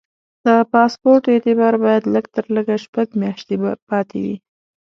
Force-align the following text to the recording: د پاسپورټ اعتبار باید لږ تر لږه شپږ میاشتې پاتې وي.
د 0.45 0.47
پاسپورټ 0.71 1.23
اعتبار 1.33 1.73
باید 1.85 2.03
لږ 2.13 2.25
تر 2.35 2.45
لږه 2.55 2.75
شپږ 2.85 3.07
میاشتې 3.21 3.55
پاتې 3.89 4.17
وي. 4.23 4.35